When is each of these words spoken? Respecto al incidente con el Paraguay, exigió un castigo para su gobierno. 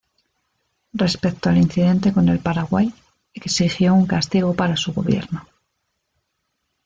Respecto 0.93 1.47
al 1.47 1.59
incidente 1.59 2.11
con 2.11 2.27
el 2.27 2.39
Paraguay, 2.39 2.91
exigió 3.35 3.93
un 3.93 4.07
castigo 4.07 4.55
para 4.55 4.75
su 4.75 4.93
gobierno. 4.93 5.47